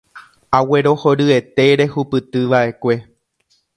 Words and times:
Aguerohoryete 0.59 1.67
rehupytyva'ekue. 1.81 2.95